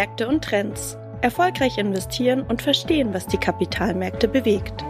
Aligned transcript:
Märkte 0.00 0.28
und 0.28 0.42
Trends. 0.42 0.96
Erfolgreich 1.20 1.76
investieren 1.76 2.40
und 2.40 2.62
verstehen, 2.62 3.12
was 3.12 3.26
die 3.26 3.36
Kapitalmärkte 3.36 4.28
bewegt. 4.28 4.82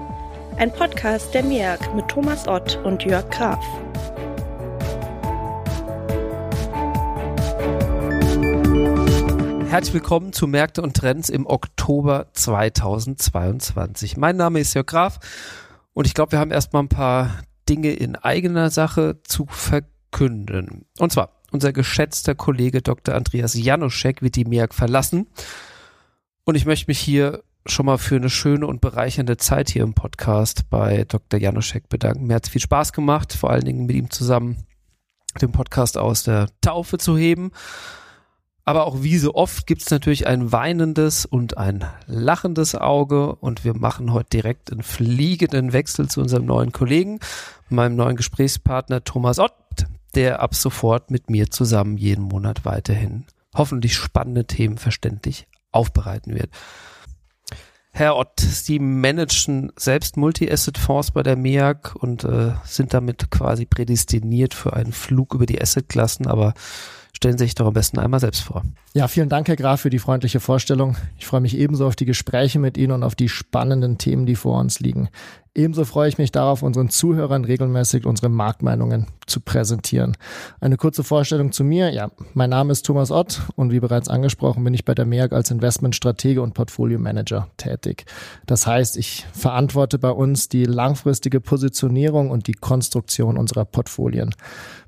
Ein 0.56 0.72
Podcast 0.72 1.34
der 1.34 1.42
MEAG 1.42 1.80
mit 1.96 2.06
Thomas 2.06 2.46
Ott 2.46 2.78
und 2.84 3.02
Jörg 3.02 3.28
Graf. 3.30 3.58
Herzlich 9.68 9.94
willkommen 9.94 10.32
zu 10.32 10.46
Märkte 10.46 10.80
und 10.80 10.96
Trends 10.96 11.28
im 11.28 11.44
Oktober 11.44 12.28
2022. 12.32 14.16
Mein 14.16 14.36
Name 14.36 14.60
ist 14.60 14.74
Jörg 14.74 14.86
Graf 14.86 15.18
und 15.92 16.06
ich 16.06 16.14
glaube, 16.14 16.30
wir 16.30 16.38
haben 16.38 16.52
erstmal 16.52 16.84
ein 16.84 16.88
paar 16.88 17.42
Dinge 17.68 17.90
in 17.90 18.14
eigener 18.14 18.70
Sache 18.70 19.20
zu 19.24 19.46
verkünden. 19.48 20.86
Und 21.00 21.10
zwar 21.10 21.39
unser 21.50 21.72
geschätzter 21.72 22.34
Kollege 22.34 22.82
Dr. 22.82 23.14
Andreas 23.14 23.54
Januszek 23.54 24.22
wird 24.22 24.36
die 24.36 24.44
MEAG 24.44 24.74
verlassen. 24.74 25.26
Und 26.44 26.54
ich 26.54 26.66
möchte 26.66 26.86
mich 26.88 26.98
hier 26.98 27.42
schon 27.66 27.86
mal 27.86 27.98
für 27.98 28.16
eine 28.16 28.30
schöne 28.30 28.66
und 28.66 28.80
bereichernde 28.80 29.36
Zeit 29.36 29.70
hier 29.70 29.82
im 29.82 29.94
Podcast 29.94 30.68
bei 30.70 31.04
Dr. 31.06 31.38
Januszek 31.38 31.88
bedanken. 31.88 32.26
Mir 32.26 32.36
hat 32.36 32.46
es 32.46 32.50
viel 32.50 32.60
Spaß 32.60 32.92
gemacht, 32.92 33.32
vor 33.32 33.50
allen 33.50 33.64
Dingen 33.64 33.86
mit 33.86 33.96
ihm 33.96 34.10
zusammen 34.10 34.64
den 35.40 35.52
Podcast 35.52 35.98
aus 35.98 36.24
der 36.24 36.48
Taufe 36.60 36.98
zu 36.98 37.16
heben. 37.16 37.52
Aber 38.64 38.86
auch 38.86 39.02
wie 39.02 39.18
so 39.18 39.34
oft 39.34 39.66
gibt 39.66 39.82
es 39.82 39.90
natürlich 39.90 40.26
ein 40.26 40.52
weinendes 40.52 41.26
und 41.26 41.58
ein 41.58 41.84
lachendes 42.06 42.74
Auge 42.74 43.34
und 43.34 43.64
wir 43.64 43.74
machen 43.74 44.12
heute 44.12 44.30
direkt 44.30 44.70
einen 44.70 44.82
fliegenden 44.82 45.72
Wechsel 45.72 46.08
zu 46.08 46.20
unserem 46.20 46.44
neuen 46.44 46.70
Kollegen, 46.70 47.20
meinem 47.68 47.96
neuen 47.96 48.16
Gesprächspartner 48.16 49.02
Thomas 49.02 49.38
Ott, 49.38 49.54
der 50.12 50.40
ab 50.40 50.54
sofort 50.54 51.10
mit 51.10 51.30
mir 51.30 51.50
zusammen 51.50 51.96
jeden 51.96 52.24
Monat 52.24 52.64
weiterhin 52.64 53.26
hoffentlich 53.54 53.96
spannende 53.96 54.46
Themen 54.46 54.78
verständlich 54.78 55.46
aufbereiten 55.72 56.34
wird. 56.34 56.50
Herr 57.92 58.16
Ott, 58.16 58.38
Sie 58.38 58.78
managen 58.78 59.72
selbst 59.76 60.16
Multi-Asset-Fonds 60.16 61.10
bei 61.10 61.24
der 61.24 61.36
MEAG 61.36 61.96
und 61.96 62.22
äh, 62.22 62.52
sind 62.64 62.94
damit 62.94 63.30
quasi 63.30 63.66
prädestiniert 63.66 64.54
für 64.54 64.74
einen 64.74 64.92
Flug 64.92 65.34
über 65.34 65.46
die 65.46 65.60
Asset-Klassen, 65.60 66.28
aber 66.28 66.54
Stellen 67.22 67.36
Sie 67.36 67.44
sich 67.44 67.54
doch 67.54 67.66
am 67.66 67.74
besten 67.74 67.98
einmal 67.98 68.18
selbst 68.18 68.40
vor. 68.40 68.62
Ja, 68.94 69.06
vielen 69.06 69.28
Dank, 69.28 69.46
Herr 69.46 69.56
Graf, 69.56 69.82
für 69.82 69.90
die 69.90 69.98
freundliche 69.98 70.40
Vorstellung. 70.40 70.96
Ich 71.18 71.26
freue 71.26 71.42
mich 71.42 71.54
ebenso 71.54 71.86
auf 71.86 71.94
die 71.94 72.06
Gespräche 72.06 72.58
mit 72.58 72.78
Ihnen 72.78 72.92
und 72.92 73.02
auf 73.02 73.14
die 73.14 73.28
spannenden 73.28 73.98
Themen, 73.98 74.24
die 74.24 74.36
vor 74.36 74.58
uns 74.58 74.80
liegen. 74.80 75.10
Ebenso 75.54 75.84
freue 75.84 76.08
ich 76.08 76.16
mich 76.16 76.32
darauf, 76.32 76.62
unseren 76.62 76.88
Zuhörern 76.88 77.44
regelmäßig 77.44 78.06
unsere 78.06 78.30
Marktmeinungen 78.30 79.08
zu 79.26 79.40
präsentieren. 79.40 80.16
Eine 80.60 80.78
kurze 80.78 81.04
Vorstellung 81.04 81.52
zu 81.52 81.62
mir. 81.62 81.92
Ja, 81.92 82.10
mein 82.32 82.48
Name 82.48 82.72
ist 82.72 82.86
Thomas 82.86 83.10
Ott 83.10 83.42
und 83.54 83.70
wie 83.70 83.80
bereits 83.80 84.08
angesprochen 84.08 84.64
bin 84.64 84.72
ich 84.72 84.86
bei 84.86 84.94
der 84.94 85.04
MEAG 85.04 85.34
als 85.34 85.50
Investmentstratege 85.50 86.40
und 86.40 86.54
Portfolio 86.54 86.98
Manager 86.98 87.48
tätig. 87.58 88.06
Das 88.46 88.66
heißt, 88.66 88.96
ich 88.96 89.26
verantworte 89.34 89.98
bei 89.98 90.10
uns 90.10 90.48
die 90.48 90.64
langfristige 90.64 91.40
Positionierung 91.40 92.30
und 92.30 92.46
die 92.46 92.54
Konstruktion 92.54 93.36
unserer 93.36 93.66
Portfolien 93.66 94.34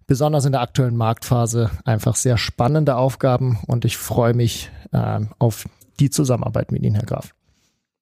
besonders 0.06 0.45
in 0.45 0.53
der 0.53 0.61
aktuellen 0.61 0.97
Marktphase 0.97 1.70
einfach 1.84 2.17
sehr 2.17 2.39
spannende 2.39 2.97
Aufgaben 2.97 3.58
und 3.67 3.84
ich 3.84 3.97
freue 3.97 4.34
mich 4.34 4.70
äh, 4.92 5.20
auf 5.39 5.67
die 6.00 6.11
Zusammenarbeit 6.11 6.72
mit 6.72 6.83
Ihnen, 6.83 6.97
Herr 6.97 7.06
Graf. 7.06 7.34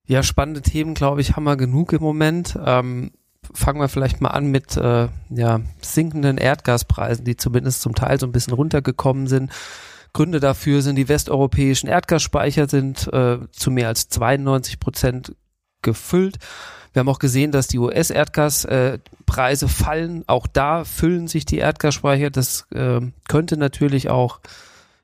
Ja, 0.06 0.22
spannende 0.22 0.62
Themen, 0.62 0.94
glaube 0.94 1.20
ich, 1.20 1.36
haben 1.36 1.44
wir 1.44 1.56
genug 1.56 1.92
im 1.92 2.02
Moment. 2.02 2.58
Ähm, 2.64 3.12
fangen 3.54 3.80
wir 3.80 3.88
vielleicht 3.88 4.20
mal 4.20 4.30
an 4.30 4.46
mit 4.46 4.76
äh, 4.76 5.08
ja, 5.30 5.60
sinkenden 5.80 6.38
Erdgaspreisen, 6.38 7.24
die 7.24 7.36
zumindest 7.36 7.82
zum 7.82 7.94
Teil 7.94 8.18
so 8.18 8.26
ein 8.26 8.32
bisschen 8.32 8.54
runtergekommen 8.54 9.26
sind. 9.26 9.52
Gründe 10.12 10.40
dafür 10.40 10.82
sind, 10.82 10.96
die 10.96 11.08
westeuropäischen 11.08 11.88
Erdgasspeicher 11.88 12.68
sind 12.68 13.12
äh, 13.12 13.38
zu 13.52 13.70
mehr 13.70 13.88
als 13.88 14.08
92 14.08 14.80
Prozent 14.80 15.36
gefüllt. 15.82 16.38
Wir 16.92 17.00
haben 17.00 17.08
auch 17.08 17.18
gesehen, 17.18 17.52
dass 17.52 17.68
die 17.68 17.78
US-Erdgaspreise 17.78 19.66
äh, 19.66 19.68
fallen. 19.68 20.24
Auch 20.26 20.46
da 20.46 20.84
füllen 20.84 21.28
sich 21.28 21.44
die 21.44 21.58
Erdgasspeicher. 21.58 22.30
Das 22.30 22.66
äh, 22.72 23.00
könnte 23.28 23.56
natürlich 23.56 24.10
auch, 24.10 24.40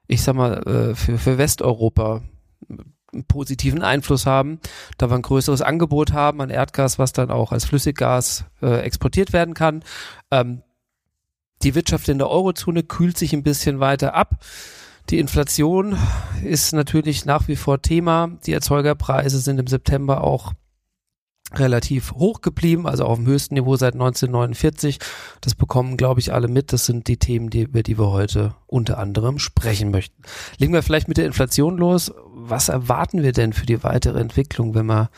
ich 0.09 0.23
sag 0.23 0.35
mal, 0.35 0.63
äh, 0.67 0.95
für, 0.95 1.19
für 1.19 1.39
Westeuropa 1.39 2.23
einen 2.69 3.25
positiven 3.25 3.83
Einfluss 3.83 4.27
haben, 4.27 4.61
da 4.99 5.09
wir 5.11 5.15
ein 5.15 5.23
größeres 5.23 5.63
Angebot 5.63 6.13
haben 6.13 6.41
an 6.41 6.51
Erdgas, 6.51 6.99
was 6.99 7.13
dann 7.13 7.31
auch 7.31 7.53
als 7.53 7.65
Flüssiggas 7.65 8.45
äh, 8.63 8.81
exportiert 8.81 9.33
werden 9.33 9.55
kann. 9.55 9.85
Ähm, 10.31 10.63
die 11.63 11.75
Wirtschaft 11.75 12.09
in 12.09 12.19
der 12.19 12.29
Eurozone 12.29 12.83
kühlt 12.83 13.17
sich 13.17 13.33
ein 13.33 13.43
bisschen 13.43 13.81
weiter 13.81 14.15
ab. 14.15 14.45
Die 15.09 15.19
Inflation 15.19 15.97
ist 16.45 16.73
natürlich 16.73 17.25
nach 17.25 17.47
wie 17.49 17.57
vor 17.57 17.81
Thema. 17.81 18.29
Die 18.45 18.53
Erzeugerpreise 18.53 19.39
sind 19.39 19.59
im 19.59 19.69
September 19.69 20.25
auch 20.25 20.53
relativ 21.55 22.13
hoch 22.13 22.41
geblieben, 22.41 22.87
also 22.87 23.05
auf 23.05 23.19
dem 23.19 23.27
höchsten 23.27 23.55
Niveau 23.55 23.77
seit 23.77 23.95
1949. 23.95 24.99
Das 25.41 25.55
bekommen, 25.55 25.97
glaube 25.97 26.21
ich, 26.21 26.33
alle 26.33 26.49
mit. 26.49 26.73
Das 26.73 26.87
sind 26.87 27.09
die 27.09 27.19
Themen, 27.19 27.51
die, 27.51 27.63
über 27.63 27.83
die 27.83 27.99
wir 27.99 28.11
heute 28.11 28.55
unter 28.67 28.99
anderem 28.99 29.39
sprechen 29.39 29.91
möchten. 29.91 30.23
Legen 30.59 30.73
wir 30.73 30.83
vielleicht 30.83 31.09
mit 31.09 31.17
der 31.17 31.27
Inflation 31.27 31.79
los. 31.79 32.13
Was 32.33 32.69
erwarten 32.69 33.23
wir 33.23 33.33
denn 33.33 33.53
für 33.53 33.67
die 33.67 33.85
weitere 33.85 34.19
Entwicklung, 34.19 34.75
wenn 34.75 34.87
man 34.87 35.09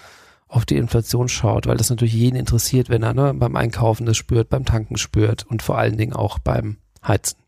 auf 0.49 0.67
die 0.67 0.77
Inflation 0.77 1.29
schaut? 1.29 1.67
Weil 1.67 1.77
das 1.77 1.91
natürlich 1.91 2.15
jeden 2.15 2.37
interessiert, 2.37 2.91
wenn 2.91 3.03
er 3.03 3.15
ne, 3.15 3.35
beim 3.35 3.57
Einkaufen 3.57 4.07
das 4.07 4.17
spürt, 4.17 4.51
beim 4.51 4.65
Tanken 4.65 4.97
spürt 4.97 5.45
und 5.47 5.63
vor 5.63 5.79
allen 5.79 5.97
Dingen 5.97 6.13
auch 6.13 6.39
beim 6.39 6.77
Heizen. 7.07 7.39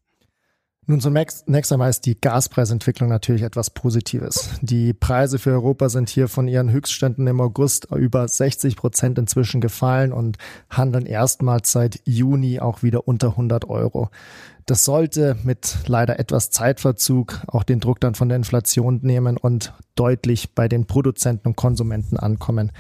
Nun 0.91 0.99
zunächst 0.99 1.73
einmal 1.73 1.89
ist 1.89 2.05
die 2.05 2.21
Gaspreisentwicklung 2.21 3.09
natürlich 3.09 3.43
etwas 3.43 3.71
Positives. 3.71 4.51
Die 4.61 4.93
Preise 4.93 5.39
für 5.39 5.53
Europa 5.53 5.89
sind 5.89 6.09
hier 6.09 6.27
von 6.27 6.49
ihren 6.49 6.73
Höchstständen 6.73 7.29
im 7.29 7.41
August 7.41 7.87
über 7.95 8.27
60 8.27 8.75
Prozent 8.75 9.17
inzwischen 9.17 9.61
gefallen 9.61 10.13
und 10.13 10.37
handeln 10.69 11.07
erstmals 11.07 11.71
seit 11.71 12.01
Juni 12.07 12.59
auch 12.59 12.83
wieder 12.83 13.07
unter 13.07 13.29
100 13.29 13.67
Euro. 13.67 14.11
Das 14.67 14.85
sollte 14.85 15.37
mit 15.45 15.77
leider 15.87 16.19
etwas 16.19 16.51
Zeitverzug 16.51 17.39
auch 17.47 17.63
den 17.63 17.79
Druck 17.79 18.01
dann 18.01 18.17
von 18.17 18.29
der 18.29 18.35
Inflation 18.35 18.99
nehmen 19.03 19.37
und 19.37 19.73
deutlich 19.95 20.57
bei 20.57 20.67
den 20.67 20.87
Produzenten 20.87 21.47
und 21.47 21.57
Konsumenten 21.57 22.17
ankommen. 22.17 22.73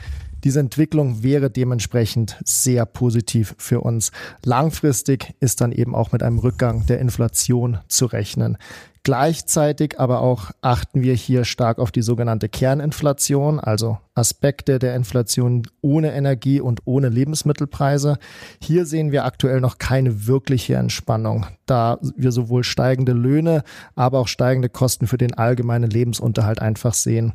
Diese 0.45 0.61
Entwicklung 0.61 1.23
wäre 1.23 1.51
dementsprechend 1.51 2.37
sehr 2.45 2.87
positiv 2.87 3.55
für 3.59 3.81
uns. 3.81 4.13
Langfristig 4.45 5.35
ist 5.41 5.61
dann 5.61 5.73
eben 5.73 5.95
auch 5.95 6.13
mit 6.13 6.23
einem 6.23 6.39
Rückgang 6.39 6.87
der 6.87 6.99
Inflation 7.01 7.79
zu 7.89 8.07
rechnen. 8.07 8.57
Gleichzeitig 9.03 9.99
aber 9.99 10.21
auch 10.21 10.51
achten 10.61 11.03
wir 11.03 11.15
hier 11.15 11.45
stark 11.45 11.79
auf 11.79 11.91
die 11.91 12.03
sogenannte 12.03 12.51
Kerninflation, 12.51 13.59
also 13.59 13.99
Aspekte 14.21 14.79
der 14.79 14.95
Inflation 14.95 15.63
ohne 15.81 16.13
Energie 16.13 16.61
und 16.61 16.83
ohne 16.85 17.09
Lebensmittelpreise. 17.09 18.19
Hier 18.63 18.85
sehen 18.85 19.13
wir 19.13 19.25
aktuell 19.25 19.61
noch 19.61 19.79
keine 19.79 20.27
wirkliche 20.27 20.75
Entspannung, 20.75 21.47
da 21.65 21.99
wir 22.17 22.31
sowohl 22.31 22.63
steigende 22.63 23.13
Löhne, 23.13 23.65
aber 23.95 24.19
auch 24.19 24.29
steigende 24.29 24.69
Kosten 24.69 25.07
für 25.07 25.17
den 25.17 25.35
allgemeinen 25.35 25.91
Lebensunterhalt 25.91 26.61
einfach 26.61 26.93
sehen. 26.93 27.33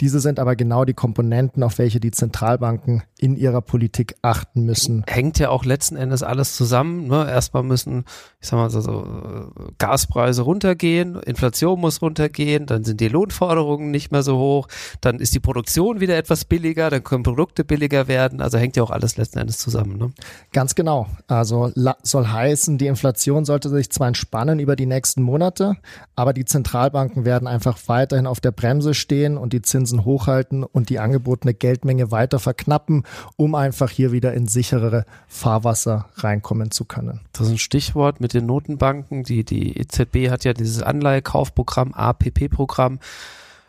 Diese 0.00 0.20
sind 0.20 0.38
aber 0.38 0.54
genau 0.54 0.84
die 0.84 0.94
Komponenten, 0.94 1.62
auf 1.62 1.78
welche 1.78 1.98
die 1.98 2.12
Zentralbanken 2.12 3.02
in 3.18 3.36
ihrer 3.36 3.60
Politik 3.60 4.14
achten 4.22 4.64
müssen. 4.64 5.02
Hängt 5.08 5.40
ja 5.40 5.50
auch 5.50 5.64
letzten 5.64 5.96
Endes 5.96 6.22
alles 6.22 6.54
zusammen. 6.54 7.08
Ne? 7.08 7.28
Erstmal 7.28 7.64
müssen, 7.64 8.04
ich 8.40 8.46
sag 8.48 8.58
mal 8.58 8.70
so, 8.70 9.50
Gaspreise 9.78 10.42
runtergehen, 10.42 11.16
Inflation 11.16 11.80
muss 11.80 12.00
runtergehen, 12.00 12.66
dann 12.66 12.84
sind 12.84 13.00
die 13.00 13.08
Lohnforderungen 13.08 13.90
nicht 13.90 14.12
mehr 14.12 14.22
so 14.22 14.38
hoch, 14.38 14.68
dann 15.00 15.18
ist 15.18 15.34
die 15.34 15.40
Produktion 15.40 16.00
wieder 16.00 16.16
etwas 16.16 16.27
billiger, 16.44 16.90
dann 16.90 17.02
können 17.02 17.22
Produkte 17.22 17.64
billiger 17.64 18.08
werden. 18.08 18.40
Also 18.40 18.58
hängt 18.58 18.76
ja 18.76 18.82
auch 18.82 18.90
alles 18.90 19.16
letzten 19.16 19.38
Endes 19.38 19.58
zusammen. 19.58 19.98
Ne? 19.98 20.12
Ganz 20.52 20.74
genau. 20.74 21.06
Also 21.26 21.72
soll 22.02 22.26
heißen, 22.26 22.78
die 22.78 22.86
Inflation 22.86 23.44
sollte 23.44 23.68
sich 23.68 23.90
zwar 23.90 24.08
entspannen 24.08 24.58
über 24.58 24.76
die 24.76 24.86
nächsten 24.86 25.22
Monate, 25.22 25.76
aber 26.16 26.32
die 26.32 26.44
Zentralbanken 26.44 27.24
werden 27.24 27.48
einfach 27.48 27.78
weiterhin 27.86 28.26
auf 28.26 28.40
der 28.40 28.50
Bremse 28.50 28.94
stehen 28.94 29.36
und 29.36 29.52
die 29.52 29.62
Zinsen 29.62 30.04
hochhalten 30.04 30.64
und 30.64 30.90
die 30.90 30.98
angebotene 30.98 31.54
Geldmenge 31.54 32.10
weiter 32.10 32.38
verknappen, 32.38 33.04
um 33.36 33.54
einfach 33.54 33.90
hier 33.90 34.12
wieder 34.12 34.34
in 34.34 34.48
sicherere 34.48 35.04
Fahrwasser 35.26 36.08
reinkommen 36.16 36.70
zu 36.70 36.84
können. 36.84 37.20
Das 37.32 37.46
ist 37.46 37.52
ein 37.52 37.58
Stichwort 37.58 38.20
mit 38.20 38.34
den 38.34 38.46
Notenbanken. 38.46 39.24
Die, 39.24 39.44
die 39.44 39.78
EZB 39.78 40.30
hat 40.30 40.44
ja 40.44 40.52
dieses 40.52 40.82
Anleihekaufprogramm, 40.82 41.94
APP-Programm, 41.94 42.98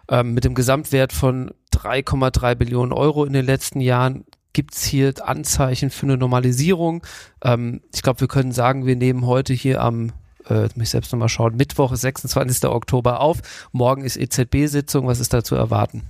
ähm, 0.09 0.33
mit 0.33 0.43
dem 0.43 0.55
Gesamtwert 0.55 1.13
von 1.13 1.51
3,3 1.73 2.55
Billionen 2.55 2.93
Euro 2.93 3.25
in 3.25 3.33
den 3.33 3.45
letzten 3.45 3.81
Jahren 3.81 4.25
gibt's 4.53 4.83
hier 4.83 5.13
Anzeichen 5.23 5.89
für 5.89 6.05
eine 6.05 6.17
Normalisierung. 6.17 7.05
Ähm, 7.43 7.81
ich 7.93 8.01
glaube, 8.01 8.21
wir 8.21 8.27
können 8.27 8.51
sagen, 8.51 8.85
wir 8.85 8.95
nehmen 8.95 9.25
heute 9.25 9.53
hier 9.53 9.81
am 9.81 10.11
äh, 10.49 10.67
mich 10.75 10.89
selbst 10.89 11.11
nochmal 11.11 11.29
schauen, 11.29 11.55
Mittwoch, 11.55 11.95
26. 11.95 12.65
Oktober 12.65 13.21
auf. 13.21 13.39
Morgen 13.71 14.03
ist 14.03 14.17
EZB-Sitzung. 14.17 15.07
Was 15.07 15.19
ist 15.19 15.33
da 15.33 15.43
zu 15.43 15.55
erwarten? 15.55 16.03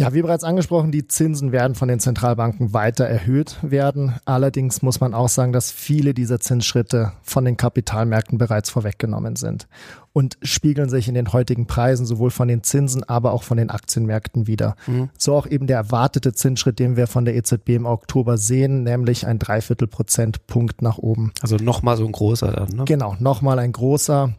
Ja, 0.00 0.14
wie 0.14 0.22
bereits 0.22 0.44
angesprochen, 0.44 0.92
die 0.92 1.06
Zinsen 1.06 1.52
werden 1.52 1.74
von 1.74 1.86
den 1.86 2.00
Zentralbanken 2.00 2.72
weiter 2.72 3.04
erhöht 3.04 3.58
werden. 3.60 4.14
Allerdings 4.24 4.80
muss 4.80 4.98
man 4.98 5.12
auch 5.12 5.28
sagen, 5.28 5.52
dass 5.52 5.70
viele 5.70 6.14
dieser 6.14 6.40
Zinsschritte 6.40 7.12
von 7.22 7.44
den 7.44 7.58
Kapitalmärkten 7.58 8.38
bereits 8.38 8.70
vorweggenommen 8.70 9.36
sind 9.36 9.68
und 10.14 10.38
spiegeln 10.42 10.88
sich 10.88 11.06
in 11.06 11.14
den 11.14 11.34
heutigen 11.34 11.66
Preisen 11.66 12.06
sowohl 12.06 12.30
von 12.30 12.48
den 12.48 12.62
Zinsen, 12.62 13.04
aber 13.04 13.32
auch 13.32 13.42
von 13.42 13.58
den 13.58 13.68
Aktienmärkten 13.68 14.46
wieder. 14.46 14.74
Mhm. 14.86 15.10
So 15.18 15.36
auch 15.36 15.46
eben 15.46 15.66
der 15.66 15.76
erwartete 15.76 16.32
Zinsschritt, 16.32 16.78
den 16.78 16.96
wir 16.96 17.06
von 17.06 17.26
der 17.26 17.36
EZB 17.36 17.68
im 17.70 17.84
Oktober 17.84 18.38
sehen, 18.38 18.82
nämlich 18.84 19.26
ein 19.26 19.38
Dreiviertel 19.38 19.86
Prozentpunkt 19.86 20.80
nach 20.80 20.96
oben. 20.96 21.32
Also 21.42 21.56
nochmal 21.56 21.98
so 21.98 22.06
ein 22.06 22.12
großer 22.12 22.50
dann, 22.52 22.68
ne? 22.70 22.84
Genau, 22.86 23.16
nochmal 23.20 23.58
ein 23.58 23.72
großer. 23.72 24.32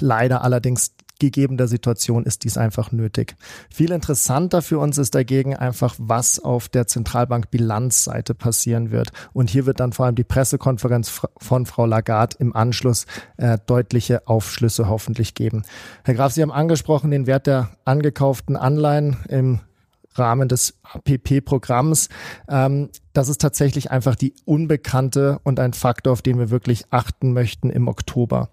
Leider 0.00 0.42
allerdings 0.42 0.95
gegeben 1.18 1.56
der 1.56 1.68
Situation 1.68 2.24
ist 2.24 2.44
dies 2.44 2.56
einfach 2.56 2.92
nötig. 2.92 3.36
Viel 3.70 3.92
interessanter 3.92 4.62
für 4.62 4.78
uns 4.78 4.98
ist 4.98 5.14
dagegen 5.14 5.56
einfach, 5.56 5.94
was 5.98 6.38
auf 6.38 6.68
der 6.68 6.86
Zentralbank-Bilanzseite 6.86 8.34
passieren 8.34 8.90
wird. 8.90 9.10
Und 9.32 9.50
hier 9.50 9.66
wird 9.66 9.80
dann 9.80 9.92
vor 9.92 10.06
allem 10.06 10.14
die 10.14 10.24
Pressekonferenz 10.24 11.22
von 11.38 11.66
Frau 11.66 11.86
Lagarde 11.86 12.36
im 12.38 12.54
Anschluss 12.54 13.06
äh, 13.36 13.58
deutliche 13.66 14.26
Aufschlüsse 14.28 14.88
hoffentlich 14.88 15.34
geben. 15.34 15.64
Herr 16.04 16.14
Graf, 16.14 16.32
Sie 16.32 16.42
haben 16.42 16.52
angesprochen 16.52 17.10
den 17.10 17.26
Wert 17.26 17.46
der 17.46 17.70
angekauften 17.84 18.56
Anleihen 18.56 19.16
im 19.28 19.60
Rahmen 20.14 20.48
des 20.48 20.78
APP-Programms. 20.92 22.08
Ähm, 22.48 22.90
das 23.16 23.30
ist 23.30 23.40
tatsächlich 23.40 23.90
einfach 23.90 24.14
die 24.14 24.34
Unbekannte 24.44 25.40
und 25.42 25.58
ein 25.58 25.72
Faktor, 25.72 26.12
auf 26.12 26.20
den 26.20 26.38
wir 26.38 26.50
wirklich 26.50 26.84
achten 26.90 27.32
möchten 27.32 27.70
im 27.70 27.88
Oktober. 27.88 28.50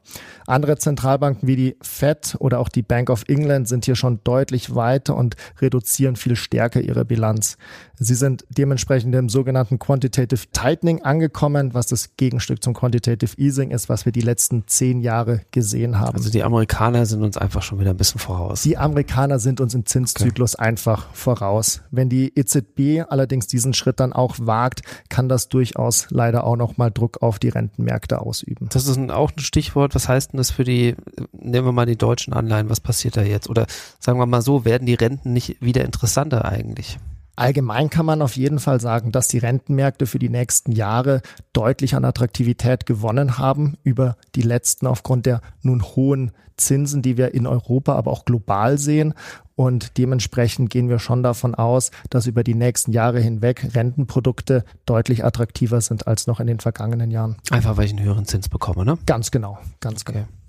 Andere 0.47 0.77
Zentralbanken 0.77 1.49
wie 1.49 1.57
die 1.57 1.75
Fed 1.81 2.37
oder 2.39 2.59
auch 2.59 2.69
die 2.69 2.81
Bank 2.81 3.09
of 3.09 3.25
England 3.27 3.67
sind 3.67 3.83
hier 3.83 3.95
schon 3.95 4.21
deutlich 4.23 4.73
weiter 4.73 5.17
und 5.17 5.35
reduzieren 5.59 6.15
viel 6.15 6.37
stärker 6.37 6.79
ihre 6.79 7.03
Bilanz. 7.03 7.57
Sie 7.95 8.15
sind 8.15 8.45
dementsprechend 8.49 9.13
im 9.15 9.27
sogenannten 9.27 9.79
Quantitative 9.79 10.47
Tightening 10.53 11.01
angekommen, 11.01 11.73
was 11.73 11.87
das 11.87 12.15
Gegenstück 12.15 12.63
zum 12.63 12.73
Quantitative 12.73 13.37
Easing 13.37 13.71
ist, 13.71 13.89
was 13.89 14.05
wir 14.05 14.13
die 14.13 14.21
letzten 14.21 14.65
zehn 14.67 15.01
Jahre 15.01 15.41
gesehen 15.51 15.99
haben. 15.99 16.15
Also 16.15 16.29
die 16.29 16.43
Amerikaner 16.43 17.05
sind 17.05 17.21
uns 17.21 17.37
einfach 17.37 17.63
schon 17.63 17.81
wieder 17.81 17.89
ein 17.89 17.97
bisschen 17.97 18.19
voraus. 18.19 18.61
Die 18.61 18.77
Amerikaner 18.77 19.39
sind 19.39 19.59
uns 19.59 19.73
im 19.73 19.85
Zinszyklus 19.85 20.55
okay. 20.55 20.67
einfach 20.67 21.13
voraus. 21.13 21.81
Wenn 21.91 22.07
die 22.07 22.22
EZB 22.35 23.05
allerdings 23.09 23.47
diesen 23.47 23.73
Schritt 23.73 23.99
dann 23.99 24.13
auch 24.13 24.35
wagt, 24.39 24.81
kann 25.09 25.29
das 25.29 25.49
durchaus 25.49 26.07
leider 26.09 26.43
auch 26.43 26.55
nochmal 26.55 26.91
Druck 26.91 27.21
auf 27.21 27.39
die 27.39 27.49
Rentenmärkte 27.49 28.21
ausüben. 28.21 28.67
Das 28.69 28.87
ist 28.87 28.97
ein, 28.97 29.11
auch 29.11 29.31
ein 29.35 29.39
Stichwort. 29.39 29.95
Was 29.95 30.07
heißt 30.07 30.33
denn 30.33 30.37
das 30.37 30.51
für 30.51 30.63
die, 30.63 30.95
nehmen 31.31 31.67
wir 31.67 31.71
mal 31.71 31.85
die 31.85 31.97
deutschen 31.97 32.33
Anleihen, 32.33 32.69
was 32.69 32.79
passiert 32.79 33.17
da 33.17 33.21
jetzt? 33.21 33.49
Oder 33.49 33.65
sagen 33.99 34.19
wir 34.19 34.25
mal 34.25 34.41
so, 34.41 34.65
werden 34.65 34.85
die 34.85 34.93
Renten 34.93 35.33
nicht 35.33 35.61
wieder 35.61 35.83
interessanter 35.83 36.45
eigentlich? 36.45 36.97
Allgemein 37.35 37.89
kann 37.89 38.05
man 38.05 38.21
auf 38.21 38.35
jeden 38.35 38.59
Fall 38.59 38.79
sagen, 38.79 39.11
dass 39.11 39.27
die 39.27 39.39
Rentenmärkte 39.39 40.05
für 40.05 40.19
die 40.19 40.29
nächsten 40.29 40.71
Jahre 40.71 41.21
deutlich 41.51 41.95
an 41.95 42.05
Attraktivität 42.05 42.85
gewonnen 42.85 43.37
haben 43.37 43.77
über 43.83 44.17
die 44.35 44.41
letzten 44.41 44.85
aufgrund 44.85 45.25
der 45.25 45.41
nun 45.61 45.81
hohen 45.83 46.31
Zinsen, 46.57 47.01
die 47.01 47.17
wir 47.17 47.33
in 47.33 47.47
Europa, 47.47 47.95
aber 47.95 48.11
auch 48.11 48.25
global 48.25 48.77
sehen. 48.77 49.15
Und 49.55 49.97
dementsprechend 49.97 50.69
gehen 50.69 50.89
wir 50.89 50.99
schon 50.99 51.23
davon 51.23 51.55
aus, 51.55 51.91
dass 52.11 52.27
über 52.27 52.43
die 52.43 52.55
nächsten 52.55 52.91
Jahre 52.91 53.19
hinweg 53.19 53.73
Rentenprodukte 53.73 54.63
deutlich 54.85 55.25
attraktiver 55.25 55.81
sind 55.81 56.07
als 56.07 56.27
noch 56.27 56.39
in 56.39 56.47
den 56.47 56.59
vergangenen 56.59 57.09
Jahren. 57.09 57.37
Einfach 57.49 57.77
weil 57.77 57.85
ich 57.85 57.91
einen 57.91 58.05
höheren 58.05 58.25
Zins 58.25 58.49
bekomme, 58.49 58.85
ne? 58.85 58.97
Ganz 59.05 59.31
genau, 59.31 59.57
ganz 59.79 60.01
okay. 60.01 60.13
genau 60.13 60.42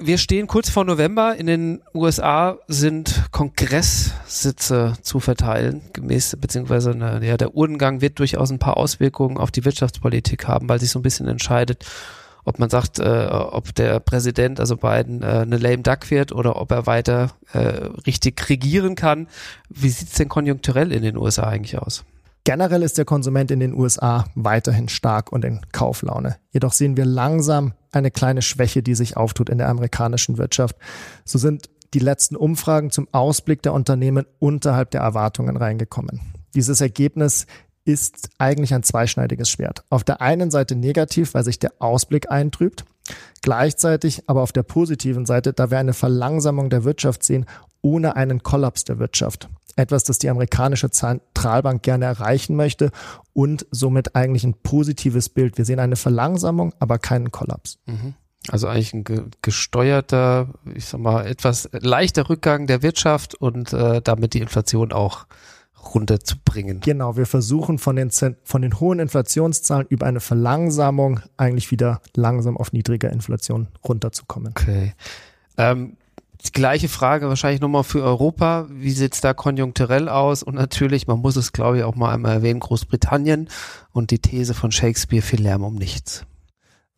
wir 0.00 0.18
stehen 0.18 0.46
kurz 0.46 0.70
vor 0.70 0.84
November. 0.84 1.36
In 1.36 1.46
den 1.46 1.82
USA 1.94 2.58
sind 2.66 3.24
Kongresssitze 3.30 4.94
zu 5.02 5.20
verteilen, 5.20 5.82
gemäß, 5.92 6.36
beziehungsweise 6.40 6.92
eine, 6.92 7.24
ja, 7.26 7.36
der 7.36 7.54
Urdengang 7.54 8.00
wird 8.00 8.18
durchaus 8.18 8.50
ein 8.50 8.58
paar 8.58 8.76
Auswirkungen 8.76 9.36
auf 9.36 9.50
die 9.50 9.64
Wirtschaftspolitik 9.64 10.48
haben, 10.48 10.68
weil 10.68 10.80
sich 10.80 10.90
so 10.90 10.98
ein 10.98 11.02
bisschen 11.02 11.28
entscheidet, 11.28 11.84
ob 12.44 12.58
man 12.58 12.70
sagt, 12.70 12.98
äh, 12.98 13.28
ob 13.30 13.74
der 13.74 14.00
Präsident, 14.00 14.58
also 14.58 14.76
Biden, 14.76 15.22
äh, 15.22 15.26
eine 15.26 15.58
lame 15.58 15.82
duck 15.82 16.10
wird 16.10 16.32
oder 16.32 16.56
ob 16.56 16.72
er 16.72 16.86
weiter 16.86 17.32
äh, 17.52 17.58
richtig 18.06 18.48
regieren 18.48 18.94
kann. 18.94 19.28
Wie 19.68 19.90
sieht's 19.90 20.14
denn 20.14 20.28
konjunkturell 20.28 20.92
in 20.92 21.02
den 21.02 21.16
USA 21.16 21.44
eigentlich 21.44 21.78
aus? 21.78 22.04
Generell 22.44 22.82
ist 22.82 22.96
der 22.96 23.04
Konsument 23.04 23.50
in 23.50 23.60
den 23.60 23.74
USA 23.74 24.24
weiterhin 24.34 24.88
stark 24.88 25.30
und 25.30 25.44
in 25.44 25.60
Kauflaune. 25.72 26.36
Jedoch 26.52 26.72
sehen 26.72 26.96
wir 26.96 27.04
langsam 27.04 27.74
eine 27.92 28.10
kleine 28.10 28.42
Schwäche, 28.42 28.82
die 28.82 28.94
sich 28.94 29.16
auftut 29.16 29.48
in 29.48 29.58
der 29.58 29.68
amerikanischen 29.68 30.38
Wirtschaft. 30.38 30.76
So 31.24 31.38
sind 31.38 31.68
die 31.94 31.98
letzten 31.98 32.36
Umfragen 32.36 32.90
zum 32.90 33.08
Ausblick 33.12 33.62
der 33.62 33.72
Unternehmen 33.72 34.26
unterhalb 34.38 34.90
der 34.92 35.00
Erwartungen 35.00 35.56
reingekommen. 35.56 36.20
Dieses 36.54 36.80
Ergebnis 36.80 37.46
ist 37.84 38.30
eigentlich 38.38 38.74
ein 38.74 38.82
zweischneidiges 38.82 39.50
Schwert. 39.50 39.84
Auf 39.90 40.04
der 40.04 40.20
einen 40.20 40.50
Seite 40.50 40.76
negativ, 40.76 41.34
weil 41.34 41.44
sich 41.44 41.58
der 41.58 41.72
Ausblick 41.78 42.30
eintrübt. 42.30 42.84
Gleichzeitig 43.42 44.28
aber 44.28 44.42
auf 44.42 44.52
der 44.52 44.62
positiven 44.62 45.26
Seite, 45.26 45.52
da 45.52 45.70
wir 45.70 45.78
eine 45.78 45.94
Verlangsamung 45.94 46.70
der 46.70 46.84
Wirtschaft 46.84 47.24
sehen, 47.24 47.46
ohne 47.82 48.16
einen 48.16 48.42
Kollaps 48.42 48.84
der 48.84 48.98
Wirtschaft 48.98 49.48
etwas, 49.76 50.04
das 50.04 50.18
die 50.18 50.28
amerikanische 50.28 50.90
Zentralbank 50.90 51.82
gerne 51.82 52.04
erreichen 52.04 52.56
möchte 52.56 52.90
und 53.32 53.66
somit 53.70 54.14
eigentlich 54.14 54.44
ein 54.44 54.54
positives 54.54 55.28
Bild. 55.28 55.58
Wir 55.58 55.64
sehen 55.64 55.78
eine 55.78 55.96
Verlangsamung, 55.96 56.74
aber 56.78 56.98
keinen 56.98 57.30
Kollaps. 57.30 57.78
Mhm. 57.86 58.14
Also 58.48 58.68
eigentlich 58.68 58.94
ein 58.94 59.04
ge 59.04 59.24
gesteuerter, 59.42 60.48
ich 60.74 60.86
sag 60.86 61.00
mal, 61.00 61.26
etwas 61.26 61.68
leichter 61.72 62.30
Rückgang 62.30 62.66
der 62.66 62.82
Wirtschaft 62.82 63.34
und 63.34 63.72
äh, 63.72 64.00
damit 64.00 64.34
die 64.34 64.40
Inflation 64.40 64.92
auch 64.92 65.26
runterzubringen. 65.94 66.80
Genau, 66.80 67.16
wir 67.16 67.26
versuchen 67.26 67.78
von 67.78 67.96
den, 67.96 68.10
von 68.10 68.62
den 68.62 68.80
hohen 68.80 68.98
Inflationszahlen 68.98 69.86
über 69.88 70.06
eine 70.06 70.20
Verlangsamung 70.20 71.20
eigentlich 71.36 71.70
wieder 71.70 72.00
langsam 72.14 72.56
auf 72.56 72.72
niedriger 72.72 73.10
Inflation 73.10 73.68
runterzukommen. 73.86 74.52
Okay. 74.56 74.94
Ähm, 75.56 75.96
die 76.46 76.52
gleiche 76.52 76.88
Frage 76.88 77.28
wahrscheinlich 77.28 77.60
nochmal 77.60 77.84
für 77.84 78.02
Europa. 78.02 78.66
Wie 78.70 78.92
sieht's 78.92 79.20
da 79.20 79.34
konjunkturell 79.34 80.08
aus? 80.08 80.42
Und 80.42 80.54
natürlich, 80.54 81.06
man 81.06 81.20
muss 81.20 81.36
es, 81.36 81.52
glaube 81.52 81.78
ich, 81.78 81.84
auch 81.84 81.94
mal 81.94 82.12
einmal 82.12 82.32
erwähnen, 82.32 82.60
Großbritannien 82.60 83.48
und 83.92 84.10
die 84.10 84.18
These 84.18 84.54
von 84.54 84.72
Shakespeare, 84.72 85.22
viel 85.22 85.42
Lärm 85.42 85.62
um 85.62 85.74
nichts. 85.74 86.24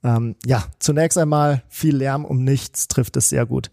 Ähm, 0.05 0.37
ja, 0.45 0.65
zunächst 0.79 1.19
einmal 1.19 1.63
viel 1.69 1.97
Lärm 1.97 2.25
um 2.25 2.43
nichts 2.45 2.89
trifft 2.89 3.17
es 3.17 3.29
sehr 3.29 3.47
gut. 3.47 3.71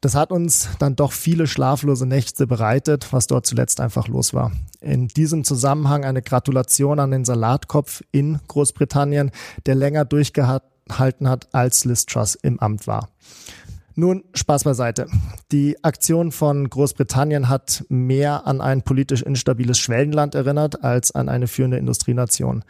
Das 0.00 0.14
hat 0.14 0.30
uns 0.30 0.68
dann 0.78 0.94
doch 0.94 1.12
viele 1.12 1.46
schlaflose 1.46 2.06
Nächte 2.06 2.46
bereitet, 2.46 3.12
was 3.12 3.26
dort 3.26 3.46
zuletzt 3.46 3.80
einfach 3.80 4.08
los 4.08 4.34
war. 4.34 4.52
In 4.80 5.08
diesem 5.08 5.42
Zusammenhang 5.42 6.04
eine 6.04 6.22
Gratulation 6.22 7.00
an 7.00 7.10
den 7.10 7.24
Salatkopf 7.24 8.02
in 8.12 8.38
Großbritannien, 8.46 9.30
der 9.64 9.74
länger 9.74 10.04
durchgehalten 10.04 11.28
hat, 11.28 11.54
als 11.54 11.84
Liz 11.84 12.06
Truss 12.06 12.34
im 12.34 12.60
Amt 12.60 12.86
war. 12.86 13.08
Nun, 13.98 14.24
Spaß 14.34 14.64
beiseite. 14.64 15.06
Die 15.52 15.82
Aktion 15.82 16.30
von 16.30 16.68
Großbritannien 16.68 17.48
hat 17.48 17.82
mehr 17.88 18.46
an 18.46 18.60
ein 18.60 18.82
politisch 18.82 19.22
instabiles 19.22 19.78
Schwellenland 19.78 20.34
erinnert 20.34 20.84
als 20.84 21.12
an 21.12 21.30
eine 21.30 21.46
führende 21.46 21.78
Industrienation. 21.78 22.62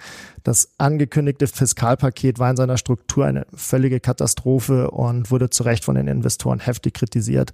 Das 0.44 0.70
angekündigte 0.78 1.48
Fiskalpaket 1.48 2.38
war 2.38 2.48
in 2.48 2.56
seiner 2.56 2.78
Struktur 2.78 3.26
eine 3.26 3.44
völlige 3.52 3.98
Katastrophe 3.98 4.92
und 4.92 5.32
wurde 5.32 5.50
zu 5.50 5.64
Recht 5.64 5.84
von 5.84 5.96
den 5.96 6.06
Investoren 6.06 6.60
heftig 6.60 6.94
kritisiert. 6.94 7.52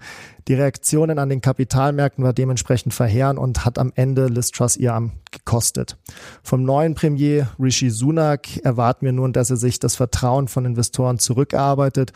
Die 0.48 0.54
Reaktionen 0.54 1.18
an 1.18 1.30
den 1.30 1.40
Kapitalmärkten 1.40 2.22
war 2.22 2.34
dementsprechend 2.34 2.92
verheerend 2.92 3.38
und 3.38 3.64
hat 3.64 3.78
am 3.78 3.90
Ende 3.94 4.26
Liz 4.26 4.50
Truss 4.50 4.76
ihr 4.76 4.92
Amt 4.92 5.12
gekostet. 5.30 5.96
Vom 6.42 6.62
neuen 6.62 6.94
Premier 6.94 7.48
Rishi 7.58 7.88
Sunak 7.88 8.58
erwarten 8.64 9.06
wir 9.06 9.12
nun, 9.12 9.32
dass 9.32 9.48
er 9.48 9.56
sich 9.56 9.80
das 9.80 9.96
Vertrauen 9.96 10.46
von 10.46 10.66
Investoren 10.66 11.18
zurückarbeitet 11.18 12.12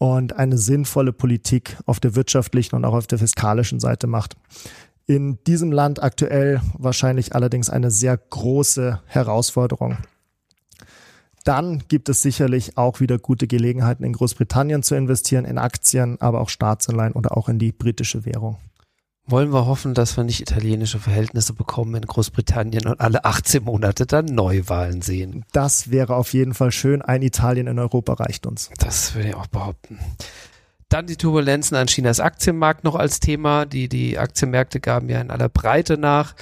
und 0.00 0.32
eine 0.36 0.56
sinnvolle 0.56 1.12
Politik 1.12 1.76
auf 1.84 2.00
der 2.00 2.16
wirtschaftlichen 2.16 2.74
und 2.74 2.86
auch 2.86 2.94
auf 2.94 3.06
der 3.06 3.18
fiskalischen 3.18 3.80
Seite 3.80 4.06
macht. 4.06 4.34
In 5.06 5.38
diesem 5.46 5.72
Land 5.72 6.02
aktuell 6.02 6.62
wahrscheinlich 6.78 7.34
allerdings 7.34 7.68
eine 7.68 7.90
sehr 7.90 8.16
große 8.16 9.02
Herausforderung. 9.04 9.98
Dann 11.44 11.82
gibt 11.88 12.08
es 12.08 12.22
sicherlich 12.22 12.78
auch 12.78 13.00
wieder 13.00 13.18
gute 13.18 13.46
Gelegenheiten 13.46 14.02
in 14.02 14.14
Großbritannien 14.14 14.82
zu 14.82 14.94
investieren, 14.94 15.44
in 15.44 15.58
Aktien, 15.58 16.18
aber 16.18 16.40
auch 16.40 16.48
Staatsanleihen 16.48 17.12
oder 17.12 17.36
auch 17.36 17.50
in 17.50 17.58
die 17.58 17.72
britische 17.72 18.24
Währung 18.24 18.56
wollen 19.26 19.52
wir 19.52 19.66
hoffen, 19.66 19.94
dass 19.94 20.16
wir 20.16 20.24
nicht 20.24 20.40
italienische 20.40 20.98
Verhältnisse 20.98 21.52
bekommen 21.52 21.94
in 21.94 22.06
Großbritannien 22.06 22.86
und 22.86 23.00
alle 23.00 23.24
18 23.24 23.62
Monate 23.62 24.06
dann 24.06 24.26
Neuwahlen 24.26 25.02
sehen. 25.02 25.44
Das 25.52 25.90
wäre 25.90 26.16
auf 26.16 26.32
jeden 26.32 26.54
Fall 26.54 26.72
schön. 26.72 27.02
Ein 27.02 27.22
Italien 27.22 27.66
in 27.66 27.78
Europa 27.78 28.14
reicht 28.14 28.46
uns. 28.46 28.70
Das 28.78 29.14
würde 29.14 29.28
ich 29.28 29.34
auch 29.34 29.46
behaupten. 29.46 29.98
Dann 30.88 31.06
die 31.06 31.16
Turbulenzen 31.16 31.76
an 31.76 31.86
Chinas 31.86 32.18
Aktienmarkt 32.18 32.82
noch 32.82 32.96
als 32.96 33.20
Thema. 33.20 33.64
Die, 33.64 33.88
die 33.88 34.18
Aktienmärkte 34.18 34.80
gaben 34.80 35.08
ja 35.08 35.20
in 35.20 35.30
aller 35.30 35.48
Breite 35.48 35.96
nach. 35.96 36.34